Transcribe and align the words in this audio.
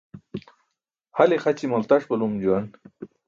Hal 1.17 1.31
ixaći 1.35 1.65
maltaṣ 1.71 2.03
balum 2.09 2.33
juwan. 2.43 2.65